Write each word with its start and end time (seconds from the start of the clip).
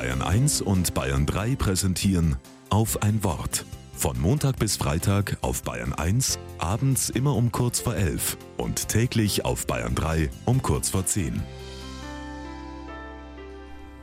Bayern 0.00 0.22
1 0.22 0.62
und 0.62 0.94
Bayern 0.94 1.26
3 1.26 1.56
präsentieren 1.56 2.36
auf 2.70 3.02
ein 3.02 3.22
Wort. 3.22 3.66
Von 3.92 4.18
Montag 4.18 4.58
bis 4.58 4.78
Freitag 4.78 5.36
auf 5.42 5.62
Bayern 5.62 5.92
1, 5.92 6.38
abends 6.56 7.10
immer 7.10 7.36
um 7.36 7.52
kurz 7.52 7.80
vor 7.80 7.94
11 7.94 8.38
und 8.56 8.88
täglich 8.88 9.44
auf 9.44 9.66
Bayern 9.66 9.94
3 9.94 10.30
um 10.46 10.62
kurz 10.62 10.88
vor 10.88 11.04
10. 11.04 11.42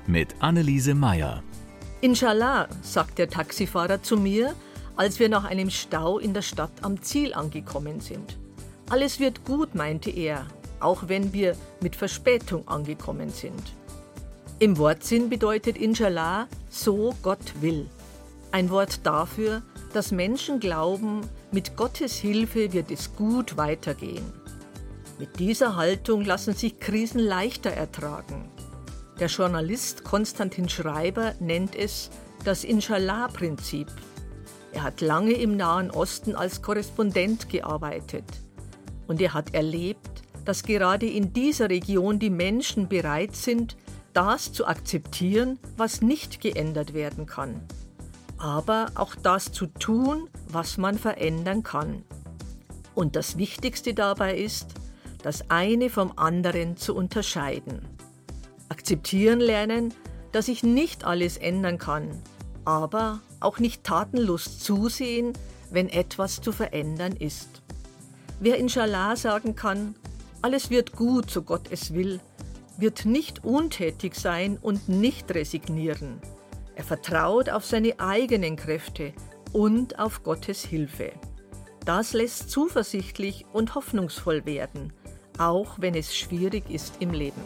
Mit 0.06 0.36
Anneliese 0.40 0.94
Meyer. 0.94 1.42
Inshallah, 2.02 2.68
sagt 2.84 3.18
der 3.18 3.32
Taxifahrer 3.32 4.04
zu 4.04 4.18
mir, 4.18 4.54
als 4.98 5.20
wir 5.20 5.30
nach 5.30 5.46
einem 5.46 5.72
Stau 5.72 6.20
in 6.20 6.36
der 6.36 6.44
Stadt 6.44 6.84
am 6.84 7.02
Ziel 7.02 7.34
angekommen 7.34 8.02
sind. 8.02 8.38
Alles 8.88 9.20
wird 9.20 9.46
gut, 9.46 9.74
meinte 9.74 10.12
er, 10.12 10.46
auch 10.80 11.08
wenn 11.08 11.34
wir 11.34 11.56
mit 11.82 11.96
Verspätung 11.96 12.68
angekommen 12.68 13.32
sind. 13.32 13.64
Im 14.60 14.80
Wortsinn 14.80 15.30
bedeutet 15.30 15.78
Inshallah 15.78 16.48
so 16.68 17.14
Gott 17.22 17.62
will. 17.62 17.88
Ein 18.52 18.72
Wort 18.72 19.06
dafür, 19.06 19.62
dass 19.94 20.12
Menschen 20.12 20.60
glauben, 20.60 21.22
mit 21.52 21.78
Gottes 21.78 22.16
Hilfe 22.16 22.74
wird 22.74 22.90
es 22.90 23.16
gut 23.16 23.56
weitergehen. 23.58 24.26
Mit 25.20 25.38
dieser 25.38 25.76
Haltung 25.76 26.26
lassen 26.26 26.54
sich 26.54 26.80
Krisen 26.80 27.20
leichter 27.20 27.70
ertragen. 27.70 28.50
Der 29.20 29.28
Journalist 29.28 30.04
Konstantin 30.04 30.70
Schreiber 30.70 31.36
nennt 31.40 31.76
es 31.76 32.10
das 32.44 32.64
Inshallah-Prinzip. 32.64 33.90
Er 34.72 34.82
hat 34.82 35.02
lange 35.02 35.34
im 35.34 35.56
Nahen 35.56 35.92
Osten 35.92 36.36
als 36.36 36.64
Korrespondent 36.64 37.50
gearbeitet. 37.50 38.26
Und 39.06 39.22
er 39.22 39.36
hat 39.36 39.54
erlebt, 39.54 40.24
dass 40.46 40.64
gerade 40.64 41.06
in 41.08 41.32
dieser 41.32 41.70
Region 41.70 42.18
die 42.18 42.32
Menschen 42.32 42.88
bereit 42.88 43.36
sind, 43.36 43.78
das 44.18 44.52
zu 44.52 44.66
akzeptieren, 44.66 45.60
was 45.78 46.02
nicht 46.02 46.42
geändert 46.42 46.94
werden 46.94 47.26
kann 47.26 47.62
aber 48.38 48.92
auch 48.96 49.16
das 49.16 49.52
zu 49.52 49.68
tun, 49.68 50.30
was 50.50 50.78
man 50.78 50.98
verändern 50.98 51.64
kann. 51.64 52.04
Und 52.94 53.16
das 53.16 53.38
Wichtigste 53.38 53.94
dabei 53.94 54.38
ist, 54.38 54.68
das 55.24 55.50
eine 55.50 55.90
vom 55.90 56.14
anderen 56.16 56.78
zu 56.78 56.96
unterscheiden. 56.96 57.82
Akzeptieren 58.70 59.40
lernen, 59.40 59.94
dass 60.32 60.48
ich 60.48 60.64
nicht 60.64 61.04
alles 61.04 61.38
ändern 61.38 61.78
kann, 61.78 62.22
aber 62.66 63.22
auch 63.40 63.60
nicht 63.60 63.84
tatenlos 63.84 64.60
zusehen, 64.60 65.34
wenn 65.72 65.90
etwas 65.90 66.42
zu 66.42 66.52
verändern 66.52 67.14
ist. 67.14 67.62
Wer 68.40 68.58
inshallah 68.58 69.16
sagen 69.16 69.56
kann, 69.56 69.96
alles 70.42 70.70
wird 70.70 70.96
gut, 70.96 71.32
so 71.32 71.42
Gott 71.42 71.72
es 71.72 71.94
will, 71.94 72.20
wird 72.78 73.06
nicht 73.06 73.44
untätig 73.44 74.16
sein 74.16 74.58
und 74.62 74.88
nicht 74.88 75.34
resignieren. 75.34 76.22
Er 76.76 76.84
vertraut 76.84 77.50
auf 77.50 77.66
seine 77.66 78.00
eigenen 78.00 78.56
Kräfte 78.56 79.14
und 79.52 79.98
auf 80.00 80.24
Gottes 80.24 80.64
Hilfe. 80.64 81.12
Das 81.86 82.14
lässt 82.14 82.50
zuversichtlich 82.50 83.46
und 83.54 83.74
hoffnungsvoll 83.74 84.46
werden, 84.46 84.94
auch 85.38 85.78
wenn 85.80 85.96
es 85.96 86.16
schwierig 86.16 86.70
ist 86.70 86.96
im 87.00 87.12
Leben. 87.12 87.42